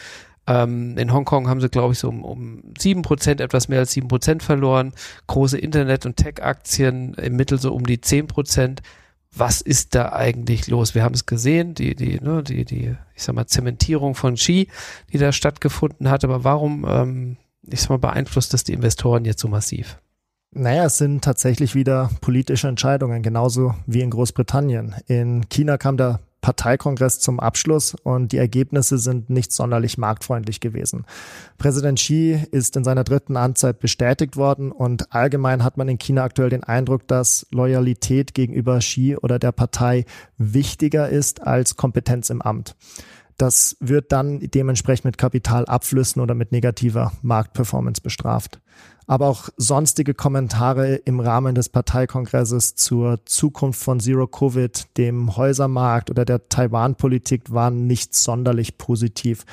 Ähm, 0.47 0.97
in 0.97 1.12
Hongkong 1.12 1.49
haben 1.49 1.61
sie, 1.61 1.68
glaube 1.68 1.92
ich, 1.92 1.99
so 1.99 2.08
um, 2.08 2.25
um 2.25 2.62
7%, 2.78 3.42
etwas 3.42 3.68
mehr 3.68 3.80
als 3.80 3.94
7% 3.94 4.40
verloren. 4.40 4.94
Große 5.26 5.58
Internet- 5.58 6.06
und 6.06 6.16
Tech-Aktien 6.16 7.12
im 7.14 7.37
Mittel 7.37 7.61
so 7.61 7.75
um 7.75 7.85
die 7.85 7.99
10%. 7.99 8.78
Was 9.35 9.61
ist 9.61 9.94
da 9.94 10.12
eigentlich 10.12 10.68
los? 10.68 10.94
Wir 10.94 11.02
haben 11.02 11.14
es 11.14 11.26
gesehen, 11.26 11.75
die, 11.75 11.94
die, 11.94 12.20
ne, 12.20 12.42
die, 12.42 12.64
die, 12.64 12.97
ich 13.14 13.23
sag 13.23 13.35
mal, 13.35 13.47
Zementierung 13.47 14.14
von 14.14 14.37
Ski, 14.37 14.68
die 15.12 15.18
da 15.18 15.32
stattgefunden 15.32 16.11
hat, 16.11 16.25
aber 16.25 16.44
warum, 16.44 16.87
ähm, 16.88 17.37
ich 17.62 17.80
sag 17.80 17.90
mal, 17.90 17.99
beeinflusst 17.99 18.54
das 18.54 18.64
die 18.64 18.73
Investoren 18.73 19.25
jetzt 19.25 19.40
so 19.40 19.49
massiv? 19.49 19.99
Naja, 20.50 20.87
es 20.87 20.97
sind 20.97 21.23
tatsächlich 21.23 21.75
wieder 21.75 22.11
politische 22.23 22.68
Entscheidungen, 22.68 23.23
genauso 23.23 23.75
wie 23.87 24.00
in 24.00 24.11
Großbritannien. 24.11 24.94
In 25.06 25.49
China 25.50 25.76
kam 25.76 25.99
der 25.99 26.20
Parteikongress 26.40 27.21
zum 27.21 27.40
Abschluss 27.40 27.95
und 28.02 28.33
die 28.33 28.37
Ergebnisse 28.37 28.99
sind 28.99 29.28
nicht 29.28 29.52
sonderlich 29.52 29.99
marktfreundlich 29.99 30.61
gewesen. 30.61 31.04
Präsident 31.59 31.99
Xi 31.99 32.38
ist 32.50 32.76
in 32.76 32.85
seiner 32.85 33.04
dritten 33.04 33.37
Amtszeit 33.37 33.80
bestätigt 33.80 34.37
worden 34.37 34.71
und 34.71 35.12
allgemein 35.12 35.64
hat 35.64 35.76
man 35.76 35.88
in 35.88 35.99
China 35.99 36.25
aktuell 36.25 36.50
den 36.50 36.64
Eindruck, 36.64 37.09
dass 37.09 37.47
Loyalität 37.50 38.35
gegenüber 38.35 38.78
Xi 38.78 39.16
oder 39.21 39.38
der 39.38 39.52
Partei 39.52 40.04
wichtiger 40.37 41.09
ist 41.09 41.42
als 41.47 41.76
Kompetenz 41.76 42.30
im 42.30 42.40
Amt. 42.42 42.76
Das 43.37 43.76
wird 43.78 44.11
dann 44.11 44.40
dementsprechend 44.40 45.04
mit 45.04 45.18
Kapitalabflüssen 45.18 46.21
oder 46.21 46.35
mit 46.35 46.50
negativer 46.50 47.12
Marktperformance 47.23 48.00
bestraft. 48.00 48.61
Aber 49.08 49.26
auch 49.26 49.48
sonstige 49.56 50.12
Kommentare 50.12 50.96
im 50.96 51.18
Rahmen 51.18 51.54
des 51.54 51.70
Parteikongresses 51.70 52.74
zur 52.74 53.24
Zukunft 53.24 53.82
von 53.82 54.00
Zero 54.00 54.26
Covid, 54.26 54.86
dem 54.98 55.34
Häusermarkt 55.36 56.10
oder 56.10 56.26
der 56.26 56.50
Taiwan-Politik 56.50 57.50
waren 57.50 57.86
nicht 57.86 58.14
sonderlich 58.14 58.76
positiv. 58.76 59.46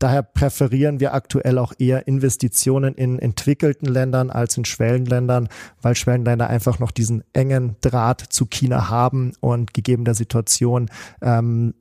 Daher 0.00 0.22
präferieren 0.22 0.98
wir 0.98 1.14
aktuell 1.14 1.58
auch 1.58 1.72
eher 1.78 2.06
Investitionen 2.08 2.94
in 2.94 3.18
entwickelten 3.20 3.86
Ländern 3.86 4.30
als 4.30 4.56
in 4.58 4.64
Schwellenländern, 4.64 5.48
weil 5.80 5.94
Schwellenländer 5.94 6.50
einfach 6.50 6.80
noch 6.80 6.90
diesen 6.90 7.22
engen 7.32 7.76
Draht 7.80 8.20
zu 8.20 8.46
China 8.46 8.90
haben 8.90 9.32
und 9.40 9.72
gegeben 9.72 10.04
der 10.04 10.14
Situation 10.14 10.90
ähm, 11.22 11.74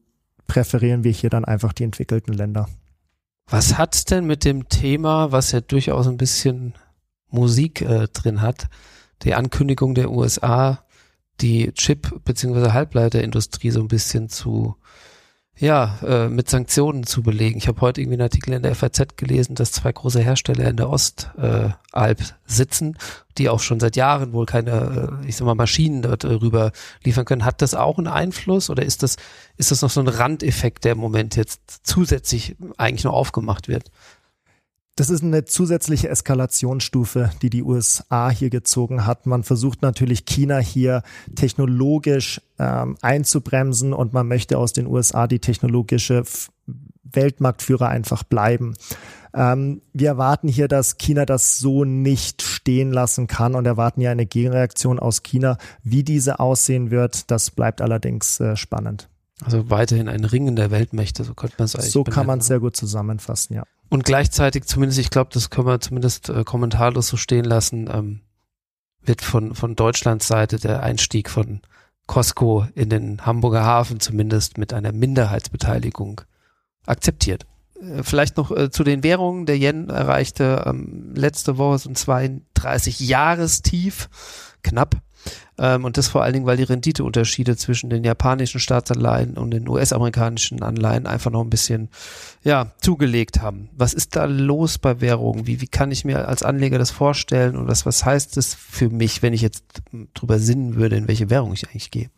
präferieren 0.48 1.04
wir 1.04 1.12
hier 1.12 1.32
dann 1.32 1.44
einfach 1.44 1.74
die 1.74 1.84
entwickelten 1.84 2.34
Länder. 2.34 2.70
Was 3.50 3.78
hat's 3.78 4.06
denn 4.06 4.26
mit 4.26 4.46
dem 4.46 4.70
Thema, 4.70 5.32
was 5.32 5.52
ja 5.52 5.62
durchaus 5.62 6.08
ein 6.08 6.18
bisschen 6.18 6.74
Musik 7.36 7.82
äh, 7.82 8.08
drin 8.12 8.42
hat, 8.42 8.68
die 9.24 9.36
Ankündigung 9.36 9.94
der 9.94 10.12
USA, 10.12 10.84
die 11.42 11.72
Chip- 11.74 12.24
bzw. 12.24 12.72
Halbleiterindustrie 12.72 13.72
so 13.72 13.82
ein 13.82 13.88
bisschen 13.88 14.30
zu 14.30 14.76
ja, 15.58 15.98
äh, 16.06 16.28
mit 16.28 16.50
Sanktionen 16.50 17.06
zu 17.06 17.24
belegen. 17.24 17.58
Ich 17.58 17.70
habe 17.70 17.80
heute 17.80 18.02
irgendwie 18.02 18.16
einen 18.16 18.24
Artikel 18.24 18.54
in 18.54 18.64
der 18.64 18.76
FAZ 18.76 19.16
gelesen, 19.16 19.56
dass 19.56 19.72
zwei 19.72 19.92
große 19.92 20.20
Hersteller 20.20 20.68
in 20.68 20.76
der 20.76 20.90
Ostalb 20.90 21.78
äh, 21.94 22.24
sitzen, 22.46 22.98
die 23.38 23.48
auch 23.48 23.62
schon 23.62 23.80
seit 23.80 23.96
Jahren 23.96 24.34
wohl 24.34 24.46
keine, 24.46 25.22
äh, 25.24 25.28
ich 25.28 25.38
sag 25.38 25.46
mal, 25.46 25.56
Maschinen 25.56 26.02
darüber 26.02 26.74
liefern 27.06 27.24
können. 27.24 27.46
Hat 27.46 27.62
das 27.62 27.74
auch 27.74 27.98
einen 27.98 28.08
Einfluss 28.08 28.70
oder 28.70 28.84
ist 28.84 29.02
das, 29.02 29.16
ist 29.56 29.72
das 29.72 29.82
noch 29.82 29.90
so 29.90 30.02
ein 30.02 30.10
Randeffekt, 30.10 30.84
der 30.84 30.92
im 30.94 30.98
Moment 30.98 31.38
jetzt 31.38 31.62
zusätzlich 31.84 32.58
eigentlich 32.76 33.06
noch 33.06 33.14
aufgemacht 33.14 33.70
wird? 33.70 33.92
Das 34.98 35.10
ist 35.10 35.24
eine 35.24 35.44
zusätzliche 35.44 36.08
Eskalationsstufe, 36.08 37.32
die 37.42 37.50
die 37.50 37.64
USA 37.64 38.30
hier 38.30 38.50
gezogen 38.50 39.06
hat. 39.06 39.26
Man 39.26 39.44
versucht 39.44 39.82
natürlich 39.82 40.26
China 40.26 40.60
hier 40.60 41.04
technologisch 41.36 42.40
ähm, 42.60 42.96
einzubremsen 43.02 43.92
und 43.92 44.14
man 44.14 44.26
möchte 44.28 44.58
aus 44.58 44.72
den 44.72 44.88
USA 44.88 45.28
die 45.28 45.40
technologische 45.40 46.24
Weltmarktführer 47.04 47.90
einfach 47.90 48.24
bleiben. 48.24 48.76
Ähm, 49.34 49.82
wir 49.92 50.08
erwarten 50.08 50.48
hier, 50.48 50.70
dass 50.70 50.98
China 50.98 51.26
das 51.26 51.60
so 51.60 51.84
nicht 51.84 52.42
stehen 52.42 52.94
lassen 52.94 53.28
kann 53.28 53.56
und 53.56 53.66
erwarten 53.66 54.00
ja 54.00 54.12
eine 54.12 54.26
Gegenreaktion 54.26 54.98
aus 54.98 55.24
China. 55.24 55.58
Wie 55.84 56.04
diese 56.04 56.40
aussehen 56.40 56.90
wird, 56.90 57.30
das 57.32 57.52
bleibt 57.52 57.82
allerdings 57.82 58.40
äh, 58.40 58.56
spannend. 58.56 59.10
Also 59.44 59.70
weiterhin 59.70 60.08
ein 60.08 60.24
Ringen 60.24 60.56
der 60.56 60.72
Weltmächte, 60.72 61.26
so 61.26 61.34
könnte 61.34 61.56
man 61.58 61.66
es 61.66 61.76
eigentlich 61.76 61.92
So 61.92 62.06
kann 62.06 62.26
man 62.26 62.40
es 62.40 62.48
sehr 62.48 62.62
gut 62.62 62.78
zusammenfassen, 62.78 63.56
ja. 63.56 63.64
Und 63.90 64.04
gleichzeitig, 64.04 64.66
zumindest, 64.66 65.00
ich 65.00 65.10
glaube, 65.10 65.30
das 65.34 65.50
können 65.50 65.68
wir 65.68 65.80
zumindest 65.80 66.30
äh, 66.30 66.44
kommentarlos 66.44 67.08
so 67.08 67.18
stehen 67.18 67.46
lassen, 67.46 67.90
ähm, 67.92 68.22
wird 69.02 69.22
von, 69.22 69.56
von 69.56 69.76
Deutschlands 69.76 70.28
Seite 70.28 70.58
der 70.58 70.84
Einstieg 70.84 71.30
von 71.30 71.62
Costco 72.08 72.68
in 72.76 72.90
den 72.90 73.26
Hamburger 73.26 73.64
Hafen 73.64 74.00
zumindest 74.00 74.58
mit 74.58 74.74
einer 74.74 74.92
Minderheitsbeteiligung 74.92 76.22
akzeptiert. 76.86 77.46
Äh, 77.80 78.04
vielleicht 78.04 78.38
noch 78.38 78.52
äh, 78.52 78.70
zu 78.70 78.84
den 78.84 79.04
Währungen. 79.04 79.46
Der 79.46 79.58
Yen 79.58 79.90
erreichte 79.90 80.64
ähm, 80.66 81.14
letzte 81.16 81.58
Woche 81.58 81.80
so 81.80 81.90
ein 81.90 81.96
32 81.96 83.00
Jahrestief, 83.00 84.10
knapp. 84.64 84.96
Ähm, 85.58 85.86
und 85.86 85.98
das 85.98 86.08
vor 86.08 86.24
allen 86.24 86.34
Dingen, 86.34 86.46
weil 86.46 86.58
die 86.58 86.64
Renditeunterschiede 86.64 87.56
zwischen 87.58 87.90
den 87.90 88.04
japanischen 88.04 88.60
Staatsanleihen 88.60 89.38
und 89.38 89.52
den 89.52 89.68
US-amerikanischen 89.68 90.62
Anleihen 90.64 91.08
einfach 91.08 91.32
noch 91.32 91.42
ein 91.42 91.50
bisschen 91.50 91.90
ja, 92.44 92.72
zugelegt 92.82 93.42
haben. 93.42 93.70
Was 93.76 93.94
ist 93.94 94.16
da 94.16 94.26
los 94.26 94.78
bei 94.78 95.02
Währungen? 95.02 95.48
Wie, 95.48 95.62
wie 95.62 95.68
kann 95.68 95.92
ich 95.92 96.06
mir 96.06 96.28
als 96.28 96.44
Anleger 96.44 96.78
das 96.78 96.92
vorstellen 96.92 97.56
und 97.56 97.68
was, 97.68 97.86
was 97.86 98.04
heißt 98.04 98.38
das 98.38 98.54
für 98.54 98.90
mich, 98.90 99.22
wenn 99.22 99.34
ich 99.34 99.42
jetzt 99.42 99.64
drüber 100.14 100.40
sinnen 100.40 100.76
würde, 100.76 100.98
in 100.98 101.08
welche 101.08 101.30
Währung 101.30 101.54
ich 101.54 101.68
eigentlich 101.68 101.92
gehe? 101.92 102.10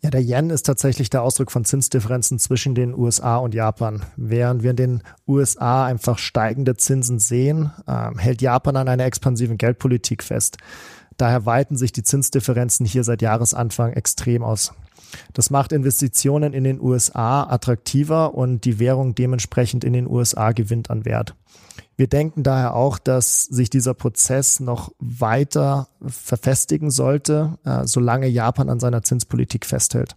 Ja, 0.00 0.10
der 0.10 0.22
Yen 0.22 0.50
ist 0.50 0.62
tatsächlich 0.62 1.10
der 1.10 1.22
Ausdruck 1.22 1.50
von 1.50 1.64
Zinsdifferenzen 1.64 2.38
zwischen 2.38 2.76
den 2.76 2.94
USA 2.94 3.38
und 3.38 3.52
Japan. 3.52 4.04
Während 4.16 4.62
wir 4.62 4.70
in 4.70 4.76
den 4.76 5.02
USA 5.26 5.86
einfach 5.86 6.18
steigende 6.18 6.76
Zinsen 6.76 7.18
sehen, 7.18 7.72
äh, 7.88 8.10
hält 8.16 8.40
Japan 8.40 8.76
an 8.76 8.88
einer 8.88 9.06
expansiven 9.06 9.58
Geldpolitik 9.58 10.22
fest. 10.22 10.58
Daher 11.18 11.44
weiten 11.44 11.76
sich 11.76 11.92
die 11.92 12.02
Zinsdifferenzen 12.02 12.86
hier 12.86 13.04
seit 13.04 13.20
Jahresanfang 13.20 13.92
extrem 13.92 14.42
aus. 14.42 14.72
Das 15.32 15.50
macht 15.50 15.72
Investitionen 15.72 16.52
in 16.52 16.64
den 16.64 16.80
USA 16.80 17.42
attraktiver 17.42 18.34
und 18.34 18.64
die 18.64 18.78
Währung 18.78 19.14
dementsprechend 19.14 19.84
in 19.84 19.92
den 19.92 20.08
USA 20.08 20.52
gewinnt 20.52 20.90
an 20.90 21.04
Wert. 21.04 21.34
Wir 21.96 22.06
denken 22.06 22.44
daher 22.44 22.74
auch, 22.76 22.98
dass 22.98 23.42
sich 23.42 23.70
dieser 23.70 23.94
Prozess 23.94 24.60
noch 24.60 24.92
weiter 25.00 25.88
verfestigen 26.00 26.90
sollte, 26.90 27.58
äh, 27.64 27.86
solange 27.86 28.28
Japan 28.28 28.70
an 28.70 28.78
seiner 28.78 29.02
Zinspolitik 29.02 29.66
festhält. 29.66 30.14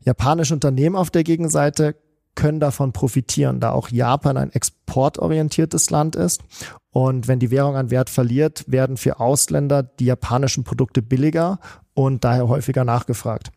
Japanische 0.00 0.54
Unternehmen 0.54 0.96
auf 0.96 1.10
der 1.10 1.22
Gegenseite 1.22 1.94
können 2.34 2.60
davon 2.60 2.92
profitieren, 2.92 3.60
da 3.60 3.72
auch 3.72 3.88
Japan 3.88 4.36
ein 4.36 4.52
exportorientiertes 4.52 5.90
Land 5.90 6.16
ist. 6.16 6.42
Und 6.90 7.26
wenn 7.26 7.40
die 7.40 7.50
Währung 7.50 7.76
an 7.76 7.90
Wert 7.90 8.10
verliert, 8.10 8.64
werden 8.66 8.96
für 8.96 9.18
Ausländer 9.20 9.82
die 9.82 10.04
japanischen 10.04 10.64
Produkte 10.64 11.02
billiger 11.02 11.58
und 11.94 12.24
daher 12.24 12.48
häufiger 12.48 12.84
nachgefragt. 12.84 13.50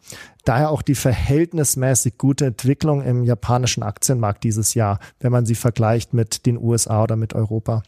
Daher 0.46 0.72
auch 0.72 0.81
die 0.81 0.96
verhältnismäßig 0.96 2.17
gute 2.17 2.46
Entwicklung 2.46 3.03
im 3.03 3.24
japanischen 3.24 3.84
Aktienmarkt 3.84 4.43
dieses 4.43 4.74
Jahr, 4.75 5.00
wenn 5.19 5.31
man 5.31 5.46
sie 5.46 5.55
vergleicht 5.55 6.13
mit 6.13 6.46
den 6.46 6.57
USA 6.57 7.03
oder 7.03 7.15
mit 7.15 7.34
Europa. 7.34 7.84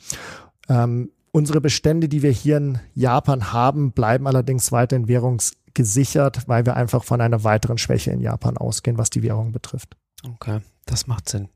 Ähm, 0.68 1.12
unsere 1.32 1.62
Bestände, 1.62 2.10
die 2.10 2.22
wir 2.22 2.32
hier 2.32 2.58
in 2.58 2.80
Japan 2.96 3.54
haben, 3.54 3.92
bleiben 3.92 4.28
allerdings 4.28 4.72
weiterhin 4.72 5.08
währungsgesichert, 5.08 6.48
weil 6.48 6.66
wir 6.66 6.76
einfach 6.76 7.04
von 7.04 7.22
einer 7.22 7.44
weiteren 7.44 7.78
Schwäche 7.78 8.12
in 8.12 8.22
Japan 8.22 8.58
ausgehen, 8.58 8.98
was 8.98 9.10
die 9.10 9.24
Währung 9.24 9.52
betrifft. 9.52 9.96
Okay, 10.36 10.60
das 10.92 11.08
macht 11.08 11.30
Sinn. 11.30 11.50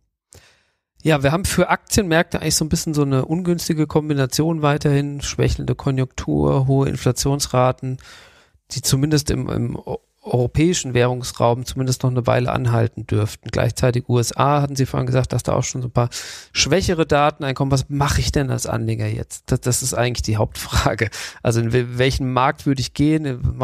Ja, 1.02 1.22
wir 1.22 1.34
haben 1.34 1.44
für 1.44 1.70
Aktienmärkte 1.70 2.40
eigentlich 2.40 2.56
so 2.56 2.64
ein 2.64 2.70
bisschen 2.70 2.94
so 2.94 3.02
eine 3.02 3.26
ungünstige 3.26 3.88
Kombination 3.88 4.62
weiterhin, 4.62 5.22
schwächelnde 5.22 5.76
Konjunktur, 5.76 6.66
hohe 6.66 6.88
Inflationsraten, 6.88 7.98
die 8.72 8.82
zumindest 8.82 9.30
im, 9.30 9.50
im 9.50 9.78
europäischen 10.24 10.94
Währungsraum 10.94 11.66
zumindest 11.66 12.04
noch 12.04 12.12
eine 12.12 12.26
Weile 12.26 12.52
anhalten 12.52 13.06
dürften. 13.06 13.50
Gleichzeitig 13.52 14.08
USA 14.08 14.62
hatten 14.62 14.76
Sie 14.78 14.86
vorhin 14.86 15.08
gesagt, 15.08 15.34
dass 15.34 15.44
da 15.44 15.54
auch 15.54 15.64
schon 15.64 15.82
so 15.82 15.90
ein 15.90 15.94
paar 15.94 16.10
schwächere 16.54 17.06
Daten 17.06 17.44
einkommen. 17.44 17.72
Was 17.72 17.90
mache 17.90 18.22
ich 18.22 18.32
denn 18.32 18.50
als 18.50 18.66
Anleger 18.66 19.08
jetzt? 19.08 19.52
Das, 19.52 19.60
das 19.60 19.84
ist 19.84 19.94
eigentlich 19.94 20.24
die 20.24 20.38
Hauptfrage. 20.38 21.10
Also 21.42 21.60
in 21.60 21.98
welchen 21.98 22.32
Markt 22.32 22.66
würde 22.66 22.80
ich 22.80 22.94
gehen? 22.94 23.60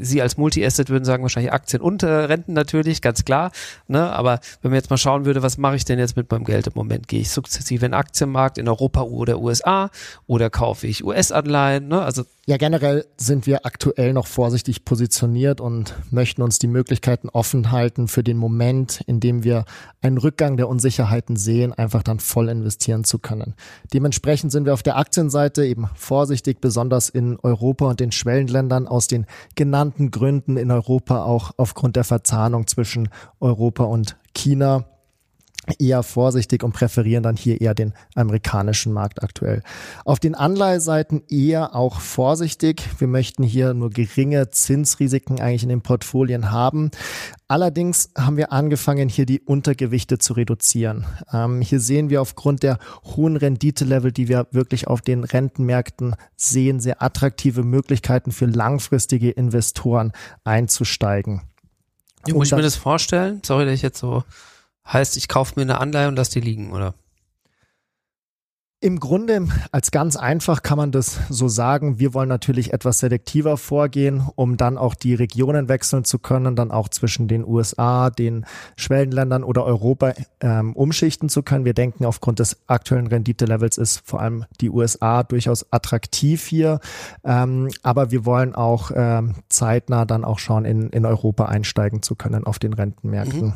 Sie 0.00 0.22
als 0.22 0.36
Multi-Asset 0.36 0.90
würden 0.90 1.04
sagen 1.04 1.22
wahrscheinlich 1.22 1.52
Aktien 1.52 1.82
und 1.82 2.02
äh, 2.02 2.06
Renten 2.06 2.52
natürlich, 2.52 3.02
ganz 3.02 3.24
klar. 3.24 3.50
Ne? 3.88 4.10
Aber 4.10 4.40
wenn 4.60 4.70
man 4.70 4.76
jetzt 4.76 4.90
mal 4.90 4.96
schauen 4.96 5.24
würde, 5.24 5.42
was 5.42 5.58
mache 5.58 5.76
ich 5.76 5.84
denn 5.84 5.98
jetzt 5.98 6.16
mit 6.16 6.30
meinem 6.30 6.44
Geld 6.44 6.66
im 6.66 6.72
Moment? 6.74 7.08
Gehe 7.08 7.20
ich 7.20 7.30
sukzessive 7.30 7.84
in 7.86 7.92
den 7.92 7.98
Aktienmarkt 7.98 8.58
in 8.58 8.68
Europa 8.68 9.02
oder 9.02 9.40
USA 9.40 9.90
oder 10.26 10.50
kaufe 10.50 10.86
ich 10.86 11.04
US-Anleihen? 11.04 11.88
Ne? 11.88 12.02
Also 12.02 12.24
ja, 12.46 12.56
generell 12.56 13.06
sind 13.16 13.46
wir 13.46 13.64
aktuell 13.66 14.12
noch 14.12 14.26
vorsichtig 14.26 14.84
positioniert 14.84 15.60
und 15.60 15.94
möchten 16.10 16.42
uns 16.42 16.58
die 16.58 16.66
Möglichkeiten 16.66 17.28
offen 17.28 17.70
halten 17.70 18.08
für 18.08 18.24
den 18.24 18.36
Moment, 18.36 19.00
in 19.06 19.20
dem 19.20 19.44
wir 19.44 19.64
einen 20.00 20.18
Rückgang 20.18 20.56
der 20.56 20.68
Unsicherheiten 20.68 21.36
sehen, 21.36 21.72
einfach 21.72 22.02
dann 22.02 22.18
voll 22.18 22.48
investieren 22.48 23.04
zu 23.04 23.20
können. 23.20 23.54
Dementsprechend 23.94 24.50
sind 24.50 24.64
wir 24.64 24.74
auf 24.74 24.82
der 24.82 24.96
Aktienseite 24.96 25.64
eben 25.64 25.88
vorsichtig, 25.94 26.60
besonders 26.60 27.08
in 27.08 27.38
Europa 27.44 27.86
und 27.86 28.00
den 28.00 28.10
Schwellenländern 28.10 28.88
aus 28.88 29.06
den 29.06 29.26
genannten 29.54 29.81
Gründen 29.90 30.56
in 30.56 30.70
Europa 30.70 31.24
auch 31.24 31.52
aufgrund 31.56 31.96
der 31.96 32.04
Verzahnung 32.04 32.66
zwischen 32.66 33.08
Europa 33.40 33.84
und 33.84 34.16
China 34.34 34.84
eher 35.78 36.02
vorsichtig 36.02 36.64
und 36.64 36.72
präferieren 36.72 37.22
dann 37.22 37.36
hier 37.36 37.60
eher 37.60 37.74
den 37.74 37.92
amerikanischen 38.14 38.92
Markt 38.92 39.22
aktuell. 39.22 39.62
Auf 40.04 40.18
den 40.18 40.34
Anleiheseiten 40.34 41.22
eher 41.28 41.76
auch 41.76 42.00
vorsichtig. 42.00 42.82
Wir 42.98 43.06
möchten 43.06 43.44
hier 43.44 43.72
nur 43.74 43.90
geringe 43.90 44.50
Zinsrisiken 44.50 45.40
eigentlich 45.40 45.62
in 45.62 45.68
den 45.68 45.82
Portfolien 45.82 46.50
haben. 46.50 46.90
Allerdings 47.52 48.08
haben 48.16 48.38
wir 48.38 48.50
angefangen, 48.50 49.10
hier 49.10 49.26
die 49.26 49.38
Untergewichte 49.38 50.16
zu 50.16 50.32
reduzieren. 50.32 51.04
Ähm, 51.34 51.60
hier 51.60 51.80
sehen 51.80 52.08
wir 52.08 52.22
aufgrund 52.22 52.62
der 52.62 52.78
hohen 53.04 53.36
Renditelevel, 53.36 54.10
die 54.10 54.28
wir 54.28 54.46
wirklich 54.52 54.86
auf 54.86 55.02
den 55.02 55.22
Rentenmärkten 55.22 56.16
sehen, 56.34 56.80
sehr 56.80 57.02
attraktive 57.02 57.62
Möglichkeiten 57.62 58.32
für 58.32 58.46
langfristige 58.46 59.28
Investoren 59.28 60.12
einzusteigen. 60.44 61.42
Wie 62.24 62.32
muss 62.32 62.46
ich 62.46 62.56
mir 62.56 62.62
das 62.62 62.76
vorstellen? 62.76 63.42
Sorry, 63.44 63.66
dass 63.66 63.74
ich 63.74 63.82
jetzt 63.82 63.98
so 63.98 64.24
Heißt, 64.90 65.18
ich 65.18 65.28
kaufe 65.28 65.52
mir 65.56 65.62
eine 65.62 65.78
Anleihe 65.78 66.08
und 66.08 66.16
lasse 66.16 66.32
die 66.32 66.40
liegen, 66.40 66.72
oder? 66.72 66.94
Im 68.82 68.98
Grunde, 68.98 69.46
als 69.70 69.92
ganz 69.92 70.16
einfach 70.16 70.64
kann 70.64 70.76
man 70.76 70.90
das 70.90 71.20
so 71.28 71.46
sagen. 71.46 72.00
Wir 72.00 72.14
wollen 72.14 72.28
natürlich 72.28 72.72
etwas 72.72 72.98
selektiver 72.98 73.56
vorgehen, 73.56 74.26
um 74.34 74.56
dann 74.56 74.76
auch 74.76 74.96
die 74.96 75.14
Regionen 75.14 75.68
wechseln 75.68 76.02
zu 76.02 76.18
können, 76.18 76.56
dann 76.56 76.72
auch 76.72 76.88
zwischen 76.88 77.28
den 77.28 77.46
USA, 77.46 78.10
den 78.10 78.44
Schwellenländern 78.74 79.44
oder 79.44 79.64
Europa 79.64 80.14
ähm, 80.40 80.74
umschichten 80.74 81.28
zu 81.28 81.44
können. 81.44 81.64
Wir 81.64 81.74
denken, 81.74 82.04
aufgrund 82.04 82.40
des 82.40 82.56
aktuellen 82.66 83.06
Renditelevels 83.06 83.78
ist 83.78 84.02
vor 84.04 84.20
allem 84.20 84.46
die 84.60 84.68
USA 84.68 85.22
durchaus 85.22 85.64
attraktiv 85.72 86.44
hier. 86.44 86.80
Ähm, 87.22 87.68
aber 87.84 88.10
wir 88.10 88.26
wollen 88.26 88.52
auch 88.52 88.90
ähm, 88.92 89.36
zeitnah 89.48 90.06
dann 90.06 90.24
auch 90.24 90.40
schauen, 90.40 90.64
in, 90.64 90.90
in 90.90 91.06
Europa 91.06 91.44
einsteigen 91.44 92.02
zu 92.02 92.16
können 92.16 92.42
auf 92.42 92.58
den 92.58 92.72
Rentenmärkten. 92.72 93.46
Mhm. 93.46 93.54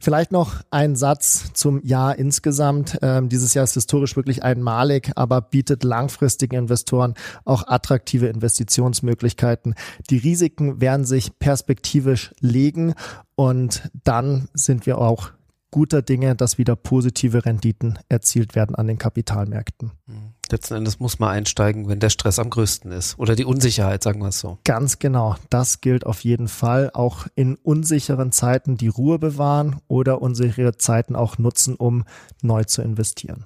Vielleicht 0.00 0.32
noch 0.32 0.62
ein 0.70 0.96
Satz 0.96 1.52
zum 1.54 1.82
Jahr 1.84 2.18
insgesamt. 2.18 2.98
Ähm, 3.02 3.28
dieses 3.28 3.54
Jahr 3.54 3.64
ist 3.64 3.74
historisch 3.74 4.16
wirklich 4.16 4.42
einmalig, 4.42 5.12
aber 5.16 5.40
bietet 5.40 5.84
langfristigen 5.84 6.56
Investoren 6.56 7.14
auch 7.44 7.66
attraktive 7.66 8.26
Investitionsmöglichkeiten. 8.28 9.74
Die 10.10 10.18
Risiken 10.18 10.80
werden 10.80 11.04
sich 11.04 11.38
perspektivisch 11.38 12.34
legen 12.40 12.94
und 13.34 13.90
dann 14.04 14.48
sind 14.54 14.86
wir 14.86 14.98
auch 14.98 15.30
guter 15.70 16.02
Dinge, 16.02 16.34
dass 16.34 16.58
wieder 16.58 16.76
positive 16.76 17.44
Renditen 17.44 17.98
erzielt 18.08 18.54
werden 18.54 18.74
an 18.76 18.86
den 18.86 18.98
Kapitalmärkten. 18.98 19.92
Mhm. 20.06 20.34
Letzten 20.50 20.74
Endes 20.74 20.98
muss 20.98 21.20
man 21.20 21.30
einsteigen, 21.30 21.88
wenn 21.88 22.00
der 22.00 22.10
Stress 22.10 22.40
am 22.40 22.50
größten 22.50 22.90
ist 22.90 23.18
oder 23.18 23.36
die 23.36 23.44
Unsicherheit, 23.44 24.02
sagen 24.02 24.20
wir 24.20 24.28
es 24.28 24.40
so. 24.40 24.58
Ganz 24.64 24.98
genau. 24.98 25.36
Das 25.48 25.80
gilt 25.80 26.04
auf 26.06 26.24
jeden 26.24 26.48
Fall. 26.48 26.90
Auch 26.92 27.28
in 27.36 27.54
unsicheren 27.56 28.32
Zeiten 28.32 28.76
die 28.76 28.88
Ruhe 28.88 29.20
bewahren 29.20 29.80
oder 29.86 30.20
unsichere 30.20 30.76
Zeiten 30.76 31.14
auch 31.14 31.38
nutzen, 31.38 31.76
um 31.76 32.04
neu 32.42 32.64
zu 32.64 32.82
investieren. 32.82 33.44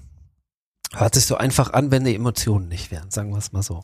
Hört 0.95 1.14
sich 1.14 1.26
so 1.26 1.37
einfach 1.37 1.73
an, 1.73 1.90
wenn 1.90 2.04
die 2.04 2.14
Emotionen 2.14 2.69
nicht 2.69 2.90
wären, 2.90 3.11
sagen 3.11 3.31
wir 3.31 3.38
es 3.38 3.52
mal 3.52 3.62
so. 3.62 3.83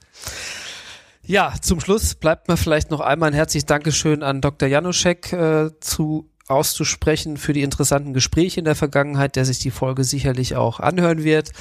Ja, 1.23 1.53
zum 1.61 1.81
Schluss 1.81 2.15
bleibt 2.15 2.49
mir 2.49 2.57
vielleicht 2.57 2.91
noch 2.91 3.01
einmal 3.01 3.31
ein 3.31 3.35
herzliches 3.35 3.67
Dankeschön 3.67 4.23
an 4.23 4.41
Dr. 4.41 4.69
Januszek 4.69 5.33
äh, 5.33 5.71
zu 5.81 6.30
auszusprechen 6.51 7.37
für 7.37 7.53
die 7.53 7.63
interessanten 7.63 8.13
Gespräche 8.13 8.61
in 8.61 8.65
der 8.65 8.75
Vergangenheit, 8.75 9.37
der 9.37 9.45
sich 9.45 9.59
die 9.59 9.71
Folge 9.71 10.05
sicherlich 10.05 10.57
auch 10.57 10.81
anhören 10.81 11.25
wird. 11.25 11.53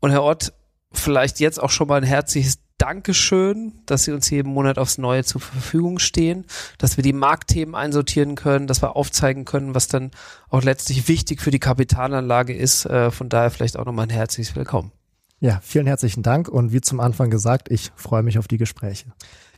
Und 0.00 0.10
Herr 0.10 0.24
Ott, 0.24 0.52
vielleicht 0.92 1.40
jetzt 1.40 1.62
auch 1.62 1.70
schon 1.70 1.88
mal 1.88 1.96
ein 1.96 2.04
herzliches 2.04 2.58
Dankeschön, 2.78 3.72
dass 3.86 4.04
Sie 4.04 4.12
uns 4.12 4.28
jeden 4.28 4.52
Monat 4.52 4.78
aufs 4.78 4.98
Neue 4.98 5.24
zur 5.24 5.40
Verfügung 5.40 5.98
stehen, 5.98 6.44
dass 6.76 6.98
wir 6.98 7.02
die 7.02 7.14
Marktthemen 7.14 7.74
einsortieren 7.74 8.34
können, 8.34 8.66
dass 8.66 8.82
wir 8.82 8.96
aufzeigen 8.96 9.46
können, 9.46 9.74
was 9.74 9.88
dann 9.88 10.10
auch 10.50 10.62
letztlich 10.62 11.08
wichtig 11.08 11.40
für 11.40 11.50
die 11.50 11.58
Kapitalanlage 11.58 12.54
ist. 12.54 12.84
Äh, 12.84 13.10
von 13.10 13.30
daher 13.30 13.50
vielleicht 13.50 13.78
auch 13.78 13.86
nochmal 13.86 14.06
ein 14.06 14.10
herzliches 14.10 14.54
Willkommen. 14.54 14.92
Ja, 15.40 15.60
vielen 15.62 15.86
herzlichen 15.86 16.22
Dank 16.22 16.48
und 16.48 16.72
wie 16.72 16.80
zum 16.80 17.00
Anfang 17.00 17.30
gesagt, 17.30 17.70
ich 17.70 17.92
freue 17.94 18.22
mich 18.22 18.38
auf 18.38 18.48
die 18.48 18.58
Gespräche. 18.58 19.06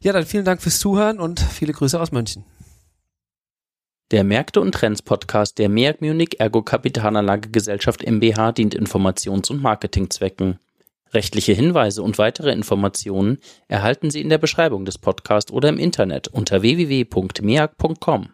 Ja, 0.01 0.13
dann 0.13 0.27
vielen 0.27 0.45
Dank 0.45 0.63
fürs 0.63 0.79
Zuhören 0.79 1.19
und 1.19 1.41
viele 1.41 1.73
Grüße 1.73 2.01
aus 2.01 2.13
München. 2.13 2.45
Der 4.11 4.25
Märkte 4.25 4.63
und 4.63 4.73
Trends 4.73 5.03
Podcast 5.03 5.59
der 5.59 5.69
MEAG 5.69 6.01
Munich 6.01 6.41
Ergo 6.41 6.63
Kapitalanlage 6.63 7.51
Gesellschaft 7.51 8.07
MBH 8.07 8.53
dient 8.53 8.75
Informations- 8.75 9.51
und 9.51 9.61
Marketingzwecken. 9.61 10.59
Rechtliche 11.13 11.53
Hinweise 11.53 12.03
und 12.03 12.17
weitere 12.17 12.53
Informationen 12.53 13.37
erhalten 13.67 14.11
Sie 14.11 14.23
in 14.23 14.31
der 14.31 14.39
Beschreibung 14.39 14.87
des 14.87 14.97
Podcasts 14.97 15.53
oder 15.53 15.69
im 15.69 15.79
Internet 15.79 16.29
unter 16.29 16.63
www.meag.com. 16.63 18.31